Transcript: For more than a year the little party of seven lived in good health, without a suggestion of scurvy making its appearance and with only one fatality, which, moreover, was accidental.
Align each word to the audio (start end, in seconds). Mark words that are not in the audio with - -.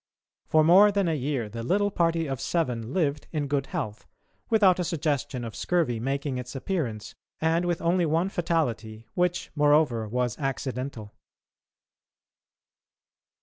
For 0.47 0.63
more 0.63 0.91
than 0.91 1.07
a 1.07 1.13
year 1.13 1.47
the 1.47 1.61
little 1.61 1.91
party 1.91 2.25
of 2.25 2.41
seven 2.41 2.91
lived 2.91 3.27
in 3.31 3.45
good 3.45 3.67
health, 3.67 4.07
without 4.49 4.79
a 4.79 4.83
suggestion 4.83 5.45
of 5.45 5.55
scurvy 5.55 5.99
making 5.99 6.39
its 6.39 6.55
appearance 6.55 7.13
and 7.39 7.65
with 7.65 7.83
only 7.83 8.07
one 8.07 8.29
fatality, 8.29 9.05
which, 9.13 9.51
moreover, 9.55 10.07
was 10.07 10.39
accidental. 10.39 11.13